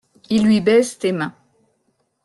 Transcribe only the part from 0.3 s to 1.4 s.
Il lui baise tes mains.